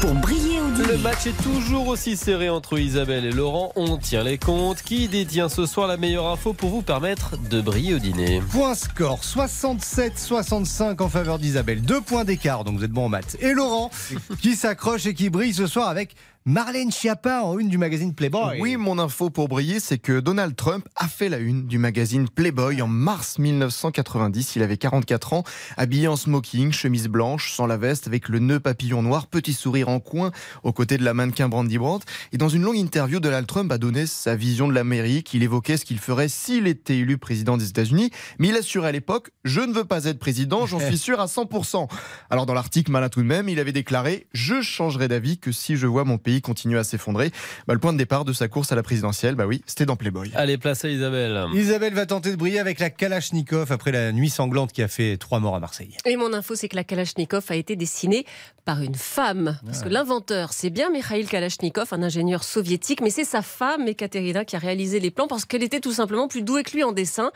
pour 0.00 0.12
briller 0.14 0.60
au 0.60 0.66
Le 0.68 0.84
dîner. 0.84 0.98
match 0.98 1.26
est 1.26 1.42
toujours 1.42 1.88
aussi 1.88 2.16
serré 2.16 2.50
entre 2.50 2.78
Isabelle 2.78 3.24
et 3.24 3.30
Laurent. 3.32 3.72
On 3.76 3.96
tient 3.96 4.22
les 4.24 4.36
comptes. 4.36 4.82
Qui 4.82 5.08
détient 5.08 5.48
ce 5.48 5.64
soir 5.64 5.86
la 5.88 5.96
meilleure 5.96 6.26
info 6.26 6.52
pour 6.52 6.68
vous 6.70 6.82
permettre 6.82 7.36
de 7.48 7.60
briller 7.60 7.94
au 7.94 7.98
dîner? 7.98 8.42
Point 8.50 8.74
score 8.74 9.20
67-65 9.22 11.02
en 11.02 11.08
faveur 11.08 11.38
d'Isabelle. 11.38 11.80
Deux 11.82 12.00
points 12.00 12.24
d'écart, 12.24 12.64
donc 12.64 12.78
vous 12.78 12.84
êtes 12.84 12.90
bon 12.90 13.06
en 13.06 13.08
maths. 13.08 13.36
Et 13.40 13.52
Laurent, 13.52 13.90
qui 14.42 14.54
s'accroche 14.56 15.06
et 15.06 15.14
qui 15.14 15.30
brille 15.30 15.54
ce 15.54 15.66
soir 15.66 15.88
avec 15.88 16.14
Marlène 16.48 16.92
Schiappa 16.92 17.42
en 17.42 17.58
une 17.58 17.68
du 17.68 17.76
magazine 17.76 18.14
Playboy. 18.14 18.60
Oui, 18.60 18.76
mon 18.76 19.00
info 19.00 19.30
pour 19.30 19.48
briller, 19.48 19.80
c'est 19.80 19.98
que 19.98 20.20
Donald 20.20 20.54
Trump 20.54 20.86
a 20.94 21.08
fait 21.08 21.28
la 21.28 21.38
une 21.38 21.66
du 21.66 21.76
magazine 21.76 22.28
Playboy 22.28 22.80
en 22.80 22.86
mars 22.86 23.40
1990. 23.40 24.54
Il 24.54 24.62
avait 24.62 24.76
44 24.76 25.32
ans, 25.32 25.42
habillé 25.76 26.06
en 26.06 26.14
smoking, 26.14 26.70
chemise 26.70 27.08
blanche, 27.08 27.52
sans 27.52 27.66
la 27.66 27.76
veste, 27.76 28.06
avec 28.06 28.28
le 28.28 28.38
nœud 28.38 28.60
papillon 28.60 29.02
noir, 29.02 29.26
petit 29.26 29.54
sourire 29.54 29.88
en 29.88 29.98
coin, 29.98 30.30
aux 30.62 30.72
côtés 30.72 30.98
de 30.98 31.04
la 31.04 31.14
mannequin 31.14 31.48
Brandy 31.48 31.78
Brandt. 31.78 32.06
Et 32.30 32.38
dans 32.38 32.48
une 32.48 32.62
longue 32.62 32.76
interview, 32.76 33.18
Donald 33.18 33.48
Trump 33.48 33.72
a 33.72 33.78
donné 33.78 34.06
sa 34.06 34.36
vision 34.36 34.68
de 34.68 34.72
l'Amérique. 34.72 35.34
Il 35.34 35.42
évoquait 35.42 35.76
ce 35.76 35.84
qu'il 35.84 35.98
ferait 35.98 36.28
s'il 36.28 36.68
était 36.68 36.98
élu 36.98 37.18
président 37.18 37.56
des 37.56 37.70
États-Unis. 37.70 38.12
Mais 38.38 38.50
il 38.50 38.56
assurait 38.56 38.90
à 38.90 38.92
l'époque, 38.92 39.30
je 39.42 39.62
ne 39.62 39.72
veux 39.72 39.84
pas 39.84 40.04
être 40.04 40.20
président, 40.20 40.64
j'en 40.64 40.78
suis 40.78 40.98
sûr 41.06 41.18
à 41.18 41.26
100%. 41.26 41.88
Alors 42.30 42.46
dans 42.46 42.54
l'article, 42.54 42.92
malin 42.92 43.08
tout 43.08 43.22
de 43.22 43.26
même, 43.26 43.48
il 43.48 43.58
avait 43.58 43.72
déclaré, 43.72 44.28
je 44.32 44.62
changerai 44.62 45.08
d'avis 45.08 45.38
que 45.38 45.50
si 45.50 45.74
je 45.74 45.88
vois 45.88 46.04
mon 46.04 46.18
pays 46.18 46.35
pays 46.36 46.42
continue 46.42 46.78
à 46.78 46.84
s'effondrer. 46.84 47.30
Bah, 47.66 47.74
le 47.74 47.80
point 47.80 47.92
de 47.92 47.98
départ 47.98 48.24
de 48.24 48.32
sa 48.32 48.48
course 48.48 48.72
à 48.72 48.76
la 48.76 48.82
présidentielle, 48.82 49.34
bah 49.34 49.46
oui, 49.46 49.62
c'était 49.66 49.86
dans 49.86 49.96
Playboy. 49.96 50.30
Allez, 50.34 50.58
place 50.58 50.84
à 50.84 50.88
Isabelle. 50.88 51.46
Isabelle 51.54 51.94
va 51.94 52.06
tenter 52.06 52.30
de 52.30 52.36
briller 52.36 52.58
avec 52.58 52.78
la 52.78 52.90
Kalachnikov 52.90 53.72
après 53.72 53.92
la 53.92 54.12
nuit 54.12 54.30
sanglante 54.30 54.72
qui 54.72 54.82
a 54.82 54.88
fait 54.88 55.16
trois 55.16 55.40
morts 55.40 55.54
à 55.54 55.60
Marseille. 55.60 55.96
Et 56.04 56.16
mon 56.16 56.32
info, 56.32 56.54
c'est 56.54 56.68
que 56.68 56.76
la 56.76 56.84
Kalachnikov 56.84 57.44
a 57.48 57.56
été 57.56 57.76
dessinée 57.76 58.26
par 58.64 58.82
une 58.82 58.96
femme. 58.96 59.58
Parce 59.64 59.82
que 59.82 59.88
l'inventeur, 59.88 60.52
c'est 60.52 60.70
bien 60.70 60.90
Mikhail 60.90 61.24
Kalachnikov, 61.26 61.88
un 61.92 62.02
ingénieur 62.02 62.42
soviétique, 62.42 63.00
mais 63.00 63.10
c'est 63.10 63.24
sa 63.24 63.42
femme, 63.42 63.86
Ekaterina, 63.86 64.44
qui 64.44 64.56
a 64.56 64.58
réalisé 64.58 64.98
les 65.00 65.10
plans 65.10 65.28
parce 65.28 65.44
qu'elle 65.44 65.62
était 65.62 65.80
tout 65.80 65.92
simplement 65.92 66.26
plus 66.26 66.42
douée 66.42 66.64
que 66.64 66.72
lui 66.72 66.82
en 66.82 66.92
dessin. 66.92 67.30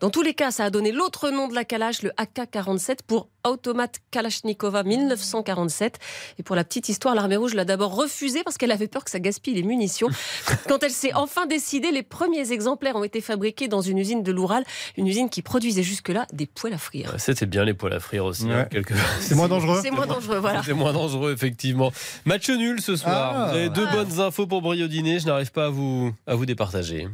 Dans 0.00 0.10
tous 0.10 0.22
les 0.22 0.34
cas, 0.34 0.50
ça 0.50 0.64
a 0.64 0.70
donné 0.70 0.92
l'autre 0.92 1.30
nom 1.30 1.48
de 1.48 1.54
la 1.54 1.64
Kalash, 1.64 2.02
le 2.02 2.12
AK-47, 2.16 2.98
pour 3.06 3.28
Automate 3.48 4.00
Kalachnikova 4.10 4.82
1947. 4.82 5.98
Et 6.38 6.42
pour 6.42 6.56
la 6.56 6.64
petite 6.64 6.88
histoire, 6.88 7.14
l'armée 7.14 7.36
rouge 7.36 7.54
l'a 7.54 7.64
d'abord 7.64 7.94
refusé 7.94 8.42
parce 8.44 8.56
qu'elle 8.58 8.72
avait 8.72 8.88
peur 8.88 9.04
que 9.04 9.10
ça 9.10 9.20
gaspille 9.20 9.54
les 9.54 9.62
munitions. 9.62 10.08
Quand 10.68 10.82
elle 10.82 10.90
s'est 10.90 11.14
enfin 11.14 11.46
décidée, 11.46 11.90
les 11.90 12.02
premiers 12.02 12.52
exemplaires 12.52 12.96
ont 12.96 13.04
été 13.04 13.20
fabriqués 13.20 13.68
dans 13.68 13.80
une 13.80 13.98
usine 13.98 14.22
de 14.22 14.32
l'Oural, 14.32 14.64
une 14.96 15.06
usine 15.06 15.28
qui 15.30 15.42
produisait 15.42 15.82
jusque-là 15.82 16.26
des 16.32 16.46
poêles 16.46 16.74
à 16.74 16.78
frire. 16.78 17.10
Ouais, 17.12 17.18
C'était 17.18 17.46
bien 17.46 17.64
les 17.64 17.74
poêles 17.74 17.94
à 17.94 18.00
frire 18.00 18.24
aussi. 18.24 18.50
hein, 18.50 18.64
quelque- 18.70 18.94
C'est 19.20 19.34
moins 19.34 19.48
dangereux. 19.48 19.80
C'est 19.82 19.90
moins 19.90 20.06
dangereux, 20.06 20.38
voilà. 20.38 20.62
C'est 20.62 20.74
moins 20.74 20.92
dangereux, 20.92 21.32
effectivement. 21.32 21.92
Match 22.24 22.48
nul 22.50 22.80
ce 22.80 22.96
soir. 22.96 23.32
Ah. 23.34 23.48
vous 23.50 23.56
avez 23.56 23.68
deux 23.70 23.86
bonnes 23.86 24.20
infos 24.20 24.46
pour 24.46 24.62
dîner. 24.88 25.18
Je 25.20 25.26
n'arrive 25.26 25.52
pas 25.52 25.66
à 25.66 25.70
vous, 25.70 26.12
à 26.26 26.34
vous 26.34 26.46
départager. 26.46 27.08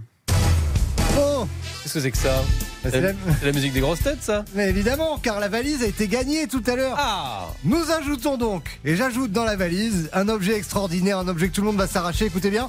Qu'est-ce 1.82 1.94
que 1.94 2.00
c'est 2.00 2.10
que 2.12 2.18
ça 2.18 2.42
Bah, 2.84 2.90
c'est 2.92 3.00
la- 3.00 3.12
C'est 3.40 3.46
la 3.46 3.52
musique 3.52 3.72
des 3.72 3.80
grosses 3.80 4.02
têtes, 4.02 4.22
ça 4.22 4.44
Mais 4.54 4.68
évidemment, 4.70 5.18
car 5.18 5.40
la 5.40 5.48
valise 5.48 5.82
a 5.82 5.86
été 5.86 6.06
gagnée 6.06 6.46
tout 6.46 6.62
à 6.66 6.76
l'heure. 6.76 6.96
Ah 6.98 7.48
Nous 7.64 7.90
ajoutons 7.90 8.36
donc, 8.36 8.78
et 8.84 8.94
j'ajoute 8.94 9.32
dans 9.32 9.44
la 9.44 9.56
valise, 9.56 10.08
un 10.12 10.28
objet 10.28 10.56
extraordinaire, 10.56 11.18
un 11.18 11.26
objet 11.28 11.48
que 11.48 11.54
tout 11.54 11.60
le 11.62 11.66
monde 11.68 11.76
va 11.76 11.88
s'arracher, 11.88 12.26
écoutez 12.26 12.50
bien, 12.50 12.68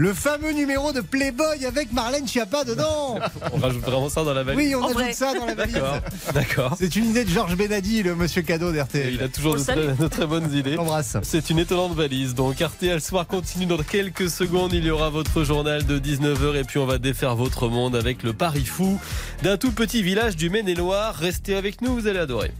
le 0.00 0.14
fameux 0.14 0.52
numéro 0.52 0.92
de 0.92 1.00
Playboy 1.00 1.66
avec 1.66 1.92
Marlène 1.92 2.26
Schiappa 2.28 2.62
dedans. 2.62 3.18
On 3.52 3.58
rajoute 3.58 3.82
vraiment 3.82 4.08
ça 4.08 4.22
dans 4.22 4.32
la 4.32 4.44
valise 4.44 4.64
Oui, 4.64 4.74
on 4.76 4.80
En 4.80 4.84
ajoute 4.84 4.94
vrai. 4.98 5.12
ça 5.12 5.34
dans 5.34 5.44
la 5.44 5.56
valise. 5.56 5.74
D'accord. 5.74 6.00
D'accord. 6.32 6.76
C'est 6.78 6.94
une 6.94 7.06
idée 7.10 7.24
de 7.24 7.28
Georges 7.30 7.56
Benadi, 7.56 8.04
le 8.04 8.14
monsieur 8.14 8.42
cadeau 8.42 8.70
d'RTL. 8.70 9.14
Il 9.14 9.22
a 9.24 9.28
toujours 9.28 9.56
très, 9.56 9.74
de 9.74 10.06
très 10.06 10.24
bonnes 10.26 10.54
idées. 10.54 10.76
L'embrasse. 10.76 11.16
C'est 11.24 11.50
une 11.50 11.58
étonnante 11.58 11.94
valise. 11.96 12.36
Donc 12.36 12.60
RTL 12.60 13.00
Soir 13.00 13.26
continue 13.26 13.66
dans 13.66 13.76
quelques 13.78 14.30
secondes. 14.30 14.72
Il 14.72 14.84
y 14.84 14.90
aura 14.90 15.10
votre 15.10 15.42
journal 15.42 15.84
de 15.84 15.98
19h 15.98 16.54
et 16.54 16.62
puis 16.62 16.78
on 16.78 16.86
va 16.86 16.98
défaire 16.98 17.34
votre 17.34 17.68
monde 17.68 17.96
avec 17.96 18.22
le 18.22 18.32
pari 18.32 18.64
fou 18.64 19.00
d'un 19.42 19.56
tout 19.56 19.72
petit 19.72 20.04
village 20.04 20.36
du 20.36 20.48
Maine-et-Loire. 20.48 21.16
Restez 21.16 21.56
avec 21.56 21.82
nous, 21.82 21.94
vous 21.94 22.06
allez 22.06 22.20
adorer. 22.20 22.52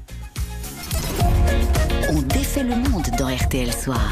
On 2.10 2.20
défait 2.20 2.64
le 2.64 2.74
monde 2.74 3.06
dans 3.16 3.28
RTL 3.32 3.72
Soir. 3.72 4.10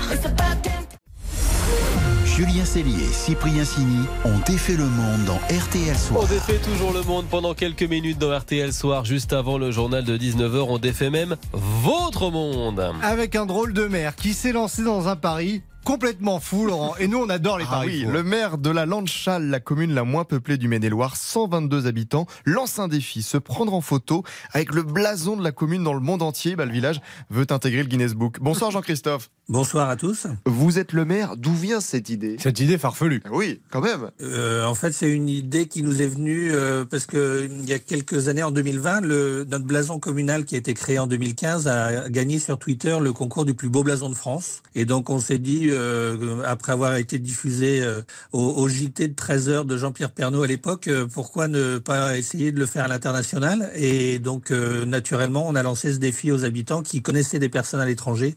Julien 2.36 2.66
Cellier 2.66 3.02
et 3.02 3.12
Cyprien 3.14 3.64
Sini 3.64 4.04
ont 4.26 4.38
défait 4.44 4.76
le 4.76 4.84
monde 4.84 5.24
dans 5.24 5.38
RTL 5.56 5.96
Soir. 5.96 6.22
On 6.22 6.26
défait 6.26 6.58
toujours 6.58 6.92
le 6.92 7.02
monde 7.02 7.24
pendant 7.30 7.54
quelques 7.54 7.84
minutes 7.84 8.18
dans 8.18 8.36
RTL 8.36 8.74
Soir, 8.74 9.06
juste 9.06 9.32
avant 9.32 9.56
le 9.56 9.70
journal 9.70 10.04
de 10.04 10.18
19h. 10.18 10.66
On 10.68 10.76
défait 10.76 11.08
même 11.08 11.36
votre 11.54 12.30
monde. 12.30 12.92
Avec 13.02 13.36
un 13.36 13.46
drôle 13.46 13.72
de 13.72 13.86
maire 13.86 14.14
qui 14.16 14.34
s'est 14.34 14.52
lancé 14.52 14.82
dans 14.82 15.08
un 15.08 15.16
pari 15.16 15.62
complètement 15.86 16.40
fou, 16.40 16.66
Laurent. 16.66 16.96
Et 16.98 17.06
nous, 17.06 17.18
on 17.18 17.28
adore 17.30 17.58
les 17.58 17.64
Ah 17.68 17.74
paris. 17.74 18.00
oui, 18.00 18.04
fous. 18.04 18.10
le 18.10 18.22
maire 18.24 18.58
de 18.58 18.70
la 18.70 18.86
Landchal, 18.86 19.48
la 19.48 19.60
commune 19.60 19.94
la 19.94 20.02
moins 20.02 20.24
peuplée 20.24 20.58
du 20.58 20.66
Maine-et-Loire, 20.66 21.14
122 21.16 21.86
habitants, 21.86 22.26
lance 22.44 22.80
un 22.80 22.88
défi, 22.88 23.22
se 23.22 23.38
prendre 23.38 23.72
en 23.72 23.80
photo 23.80 24.24
avec 24.52 24.74
le 24.74 24.82
blason 24.82 25.36
de 25.36 25.44
la 25.44 25.52
commune 25.52 25.84
dans 25.84 25.94
le 25.94 26.00
monde 26.00 26.22
entier. 26.22 26.56
Bah, 26.56 26.64
le 26.66 26.72
village 26.72 27.00
veut 27.30 27.46
intégrer 27.50 27.82
le 27.84 27.88
Guinness 27.88 28.14
Book. 28.14 28.38
Bonsoir 28.40 28.72
Jean-Christophe. 28.72 29.30
Bonsoir 29.48 29.88
à 29.88 29.94
tous. 29.94 30.26
Vous 30.44 30.80
êtes 30.80 30.92
le 30.92 31.04
maire, 31.04 31.36
d'où 31.36 31.54
vient 31.54 31.80
cette 31.80 32.10
idée? 32.10 32.34
Cette 32.40 32.58
idée 32.58 32.78
farfelue. 32.78 33.22
Oui, 33.30 33.60
quand 33.70 33.80
même. 33.80 34.10
Euh, 34.20 34.64
en 34.64 34.74
fait, 34.74 34.90
c'est 34.90 35.08
une 35.08 35.28
idée 35.28 35.68
qui 35.68 35.84
nous 35.84 36.02
est 36.02 36.08
venue 36.08 36.50
euh, 36.52 36.84
parce 36.84 37.06
que 37.06 37.48
il 37.48 37.64
y 37.64 37.72
a 37.72 37.78
quelques 37.78 38.26
années, 38.26 38.42
en 38.42 38.50
2020, 38.50 39.02
le, 39.02 39.44
notre 39.48 39.64
blason 39.64 40.00
communal 40.00 40.46
qui 40.46 40.56
a 40.56 40.58
été 40.58 40.74
créé 40.74 40.98
en 40.98 41.06
2015 41.06 41.68
a 41.68 42.08
gagné 42.08 42.40
sur 42.40 42.58
Twitter 42.58 42.98
le 43.00 43.12
concours 43.12 43.44
du 43.44 43.54
plus 43.54 43.68
beau 43.68 43.84
blason 43.84 44.08
de 44.08 44.16
France. 44.16 44.62
Et 44.74 44.84
donc, 44.84 45.10
on 45.10 45.20
s'est 45.20 45.38
dit, 45.38 45.70
euh, 45.76 46.42
après 46.44 46.72
avoir 46.72 46.96
été 46.96 47.18
diffusé 47.18 47.82
euh, 47.82 48.02
au, 48.32 48.40
au 48.40 48.68
JT 48.68 49.08
de 49.08 49.14
13 49.14 49.48
heures 49.48 49.64
de 49.64 49.76
Jean-Pierre 49.76 50.10
Pernaud 50.10 50.42
à 50.42 50.46
l'époque, 50.46 50.88
euh, 50.88 51.06
pourquoi 51.06 51.48
ne 51.48 51.78
pas 51.78 52.16
essayer 52.18 52.52
de 52.52 52.58
le 52.58 52.66
faire 52.66 52.84
à 52.84 52.88
l'international? 52.88 53.70
Et 53.74 54.18
donc, 54.18 54.50
naturellement, 54.50 55.46
on 55.46 55.54
a 55.54 55.62
lancé 55.62 55.92
ce 55.92 55.98
défi 55.98 56.32
aux 56.32 56.44
habitants 56.44 56.82
qui 56.82 57.02
connaissaient 57.02 57.38
des 57.38 57.48
personnes 57.48 57.80
à 57.80 57.86
l'étranger. 57.86 58.34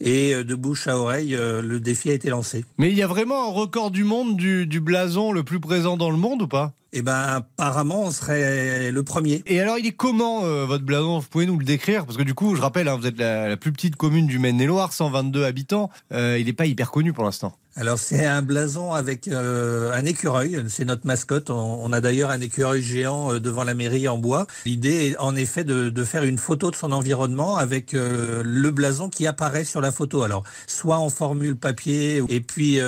Et 0.00 0.34
de 0.42 0.54
bouche 0.54 0.88
à 0.88 0.98
oreille, 0.98 1.36
le 1.38 1.80
défi 1.80 2.10
a 2.10 2.14
été 2.14 2.30
lancé. 2.30 2.64
Mais 2.78 2.90
il 2.90 2.96
y 2.96 3.02
a 3.02 3.06
vraiment 3.06 3.48
un 3.48 3.52
record 3.52 3.90
du 3.90 4.04
monde 4.04 4.36
du, 4.36 4.66
du 4.66 4.80
blason 4.80 5.32
le 5.32 5.42
plus 5.42 5.60
présent 5.60 5.96
dans 5.96 6.10
le 6.10 6.16
monde 6.16 6.42
ou 6.42 6.48
pas? 6.48 6.74
Eh 6.92 7.02
ben, 7.02 7.12
apparemment, 7.12 8.04
on 8.04 8.10
serait 8.10 8.90
le 8.90 9.02
premier. 9.02 9.42
Et 9.46 9.60
alors, 9.60 9.78
il 9.78 9.86
est 9.86 9.92
comment 9.92 10.44
euh, 10.44 10.64
votre 10.64 10.84
blason? 10.84 11.18
Vous 11.18 11.28
pouvez 11.28 11.44
nous 11.44 11.58
le 11.58 11.64
décrire? 11.64 12.06
Parce 12.06 12.16
que 12.16 12.22
du 12.22 12.32
coup, 12.32 12.56
je 12.56 12.62
rappelle, 12.62 12.88
hein, 12.88 12.96
vous 12.98 13.06
êtes 13.06 13.18
la, 13.18 13.46
la 13.46 13.56
plus 13.58 13.72
petite 13.72 13.96
commune 13.96 14.26
du 14.26 14.38
Maine-et-Loire, 14.38 14.94
122 14.94 15.44
habitants. 15.44 15.90
Euh, 16.12 16.38
il 16.38 16.46
n'est 16.46 16.54
pas 16.54 16.64
hyper 16.78 16.90
connu 16.92 17.12
pour 17.12 17.24
l'instant. 17.24 17.52
Alors 17.80 18.00
c'est 18.00 18.26
un 18.26 18.42
blason 18.42 18.92
avec 18.92 19.28
euh, 19.28 19.92
un 19.92 20.04
écureuil, 20.04 20.64
c'est 20.68 20.84
notre 20.84 21.06
mascotte. 21.06 21.48
On, 21.48 21.92
a 21.92 22.00
d'ailleurs 22.00 22.30
un 22.30 22.40
écureuil 22.40 22.82
géant 22.82 23.32
euh, 23.32 23.38
devant 23.38 23.62
la 23.62 23.74
mairie 23.74 24.08
en 24.08 24.18
bois. 24.18 24.48
L'idée 24.66 25.10
est 25.10 25.18
en 25.18 25.36
effet 25.36 25.62
de, 25.62 26.04
faire 26.04 26.24
une 26.24 26.38
photo 26.38 26.72
de 26.72 26.76
son 26.76 26.90
environnement 26.90 27.56
avec 27.56 27.94
euh, 27.94 28.42
le 28.44 28.72
blason 28.72 29.08
qui 29.08 29.28
apparaît 29.28 29.62
sur 29.62 29.80
la 29.80 29.92
photo. 29.92 30.24
Alors 30.24 30.42
soit 30.66 30.98
en 30.98 31.08
formule 31.08 31.54
papier 31.54 32.20
et 32.28 32.40
puis 32.40 32.80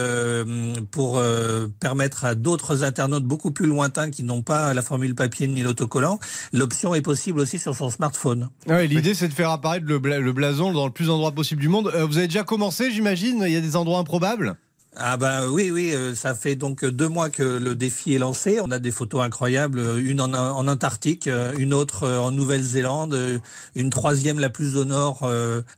pour 0.91 1.23
permettre 1.79 2.25
à 2.25 2.35
d'autres 2.35 2.83
internautes 2.83 3.25
beaucoup 3.25 3.53
plus 3.53 3.67
lointains 3.67 4.11
qui 4.11 4.25
n'ont 4.25 4.43
pas 4.43 4.75
la 4.75 4.83
formule 4.83 5.15
papier 5.15 5.47
ni 5.47 5.63
l'autocollant, 5.63 6.19
l'option 6.53 6.97
est 6.97 7.01
possible 7.01 7.39
aussi 7.39 7.61
sur 7.61 7.77
son 7.77 7.91
smartphone. 7.91 8.49
Ouais, 8.67 8.89
L'idée, 8.89 9.15
c'est 9.15 9.29
de 9.29 9.35
faire 9.35 9.51
apparaître 9.51 9.87
le, 9.87 10.01
bla- 10.01 10.19
le 10.19 10.33
blason 10.33 10.73
dans 10.73 10.87
le 10.87 10.93
plus 10.93 11.07
d'endroits 11.07 11.33
possible 11.33 11.61
du 11.61 11.69
monde. 11.69 11.93
Vous 12.09 12.19
avez 12.19 12.27
déjà 12.27 12.43
commencé, 12.43 12.91
j'imagine? 12.91 13.45
Il 13.47 13.53
y 13.53 13.57
a 13.57 13.61
des 13.61 13.77
endroits 13.77 14.01
improbables? 14.01 14.57
Ah 14.97 15.17
bah 15.17 15.49
oui, 15.49 15.71
oui, 15.71 15.93
euh, 15.95 16.17
ça 16.17 16.35
fait 16.35 16.57
donc 16.57 16.85
deux 16.85 17.09
mois 17.09 17.31
que 17.31 17.45
le 17.45 17.77
défi 17.77 18.13
est 18.15 18.19
lancé. 18.19 18.59
On 18.61 18.73
a 18.73 18.81
des 18.81 18.91
photos 18.91 19.23
incroyables, 19.23 19.79
euh, 19.79 20.03
une 20.05 20.21
en, 20.21 20.35
en 20.35 20.67
Antarctique, 20.67 21.29
euh, 21.29 21.53
une 21.59 21.73
autre 21.73 22.09
en 22.09 22.33
Nouvelle-Zélande, 22.33 23.41
une 23.77 23.91
troisième 23.91 24.41
la 24.41 24.51
plus 24.51 24.77
au 24.77 24.85
nord 24.85 25.31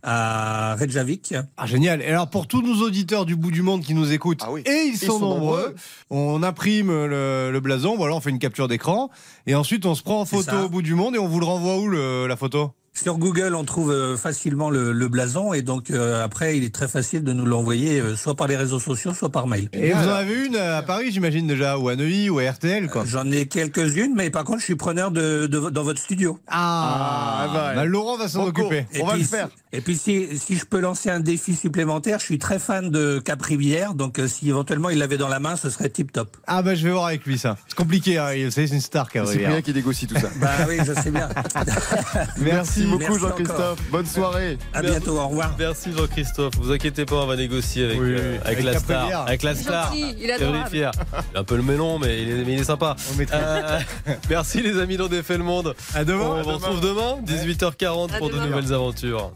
à 0.02 0.74
Reykjavik. 0.76 1.34
Ah, 1.58 1.66
génial. 1.66 2.00
Et 2.00 2.06
alors, 2.06 2.30
pour 2.30 2.46
tous 2.46 2.62
nos 2.62 2.82
auditeurs 2.84 3.26
du 3.26 3.36
bout 3.36 3.50
du 3.50 3.62
monde 3.62 3.82
qui 3.82 3.94
nous 3.94 4.12
écoutent, 4.12 4.42
et 4.66 4.84
ils 4.86 4.96
sont, 4.96 5.18
sont 5.18 5.28
nombreux, 5.28 5.74
on 6.10 6.42
imprime 6.42 6.88
le, 6.90 7.50
le 7.52 7.60
blason, 7.60 7.96
voilà, 7.96 8.14
on 8.14 8.20
fait 8.20 8.30
une 8.30 8.38
capture 8.38 8.66
d'écran, 8.66 9.10
et 9.46 9.54
ensuite 9.54 9.84
on 9.84 9.94
se 9.94 10.02
prend 10.02 10.20
en 10.22 10.24
photo 10.24 10.56
au 10.64 10.68
bout 10.70 10.82
du 10.82 10.94
monde 10.94 11.14
et 11.16 11.18
on 11.18 11.28
vous 11.28 11.38
le 11.40 11.46
renvoie 11.46 11.76
où 11.78 11.86
le- 11.88 12.26
la 12.26 12.36
photo? 12.36 12.72
Sur 13.02 13.18
Google, 13.18 13.54
on 13.56 13.64
trouve 13.64 13.90
euh, 13.90 14.16
facilement 14.16 14.70
le, 14.70 14.92
le 14.92 15.08
blason 15.08 15.52
et 15.52 15.62
donc 15.62 15.90
euh, 15.90 16.24
après, 16.24 16.56
il 16.56 16.64
est 16.64 16.72
très 16.74 16.86
facile 16.88 17.24
de 17.24 17.32
nous 17.32 17.44
l'envoyer 17.44 18.00
euh, 18.00 18.14
soit 18.16 18.36
par 18.36 18.46
les 18.46 18.56
réseaux 18.56 18.78
sociaux, 18.78 19.12
soit 19.12 19.30
par 19.30 19.46
mail. 19.48 19.68
Et 19.72 19.92
vous 19.92 19.98
en 20.08 20.12
avez 20.12 20.46
une 20.46 20.56
à 20.56 20.82
Paris, 20.82 21.10
j'imagine 21.10 21.46
déjà, 21.46 21.78
ou 21.78 21.88
à 21.88 21.96
Neuilly, 21.96 22.30
ou 22.30 22.38
à 22.38 22.50
RTL, 22.50 22.88
quoi. 22.88 23.04
J'en 23.06 23.30
ai 23.30 23.46
quelques-unes, 23.46 24.12
mais 24.14 24.30
par 24.30 24.44
contre, 24.44 24.60
je 24.60 24.64
suis 24.66 24.76
preneur 24.76 25.10
de, 25.10 25.46
dans 25.46 25.82
votre 25.82 26.00
studio. 26.00 26.38
Ah, 26.48 27.72
bah, 27.74 27.84
Laurent 27.84 28.16
va 28.16 28.28
s'en 28.28 28.44
occuper. 28.46 28.86
Et 28.94 29.02
puis, 29.02 29.24
si- 29.24 29.34
Et 29.72 29.80
puis, 29.80 29.96
si, 29.96 30.38
si 30.38 30.56
je 30.56 30.64
peux 30.64 30.80
lancer 30.80 31.08
un 31.10 31.20
défi 31.20 31.54
supplémentaire, 31.56 32.18
je 32.20 32.24
suis 32.24 32.38
très 32.38 32.58
fan 32.58 32.90
de 32.90 33.18
Cap-Rivière, 33.24 33.94
donc 33.94 34.18
euh, 34.18 34.28
si 34.28 34.48
éventuellement 34.48 34.90
il 34.90 34.98
l'avait 34.98 35.16
dans 35.16 35.28
la 35.28 35.40
main, 35.40 35.56
ce 35.56 35.70
serait 35.70 35.88
tip-top. 35.88 36.36
Ah 36.46 36.62
bah 36.62 36.74
je 36.74 36.84
vais 36.84 36.92
voir 36.92 37.06
avec 37.06 37.24
lui 37.24 37.38
ça. 37.38 37.56
C'est 37.68 37.74
compliqué, 37.76 38.18
hein, 38.18 38.28
c'est 38.50 38.66
une 38.66 38.80
star 38.80 39.10
qui 39.10 39.18
C'est 39.24 39.32
Cyprien 39.32 39.62
qui 39.62 39.72
négocie 39.72 40.06
tout 40.06 40.14
ça. 40.18 40.28
Bah 40.40 40.50
oui, 40.68 40.76
je 40.86 40.92
sais 41.00 41.10
bien. 41.10 41.28
Merci 42.38 42.84
beaucoup 42.92 43.12
Merci 43.12 43.20
Jean-Christophe. 43.20 43.78
Bonne 43.90 44.06
soirée. 44.06 44.58
À 44.72 44.82
bientôt, 44.82 45.18
au 45.18 45.28
revoir. 45.28 45.54
Merci 45.58 45.92
Jean-Christophe. 45.96 46.54
Vous 46.58 46.72
inquiétez 46.72 47.04
pas, 47.04 47.16
on 47.16 47.26
va 47.26 47.36
négocier 47.36 47.84
avec, 47.86 48.00
Oui, 48.00 48.12
euh, 48.12 48.38
avec, 48.44 48.58
avec 48.58 48.64
la 48.64 48.78
star. 48.78 49.26
Avec 49.26 49.42
la 49.42 49.54
star. 49.54 49.86
gentil, 49.86 50.14
il 50.20 50.30
est. 50.30 50.38
Fier. 50.70 50.90
Il 51.32 51.36
est 51.36 51.38
un 51.38 51.44
peu 51.44 51.56
le 51.56 51.62
melon, 51.62 51.98
mais 51.98 52.22
il 52.22 52.30
est, 52.30 52.44
mais 52.44 52.52
il 52.54 52.60
est 52.60 52.64
sympa. 52.64 52.96
Euh, 53.32 53.78
merci 54.30 54.62
les 54.62 54.78
amis 54.78 54.96
d'On 54.96 55.08
défait 55.08 55.38
le 55.38 55.44
monde. 55.44 55.74
À 55.94 56.04
demain. 56.04 56.24
On 56.24 56.42
vous 56.42 56.50
retrouve 56.50 56.80
demain, 56.80 57.18
18h40 57.26 58.14
À 58.14 58.18
pour 58.18 58.30
de 58.30 58.38
nouvelles 58.38 58.72
aventures. 58.72 59.32